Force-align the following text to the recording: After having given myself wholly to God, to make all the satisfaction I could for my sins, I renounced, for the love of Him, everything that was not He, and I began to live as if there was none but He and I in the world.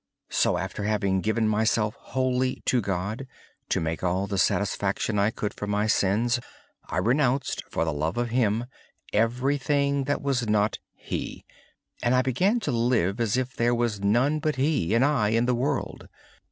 After 0.43 0.85
having 0.85 1.21
given 1.21 1.47
myself 1.47 1.93
wholly 1.93 2.63
to 2.65 2.81
God, 2.81 3.27
to 3.69 3.79
make 3.79 4.03
all 4.03 4.25
the 4.25 4.39
satisfaction 4.39 5.19
I 5.19 5.29
could 5.29 5.53
for 5.53 5.67
my 5.67 5.85
sins, 5.85 6.39
I 6.87 6.97
renounced, 6.97 7.63
for 7.69 7.85
the 7.85 7.93
love 7.93 8.17
of 8.17 8.31
Him, 8.31 8.65
everything 9.13 10.05
that 10.05 10.23
was 10.23 10.49
not 10.49 10.79
He, 10.95 11.45
and 12.01 12.15
I 12.15 12.23
began 12.23 12.59
to 12.61 12.71
live 12.71 13.19
as 13.19 13.37
if 13.37 13.55
there 13.55 13.75
was 13.75 13.99
none 14.01 14.39
but 14.39 14.55
He 14.55 14.95
and 14.95 15.05
I 15.05 15.29
in 15.29 15.45
the 15.45 15.53
world. 15.53 16.07